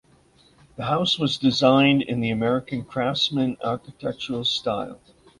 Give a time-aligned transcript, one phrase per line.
[0.77, 4.99] The house was designed in the American Craftsman architectural style.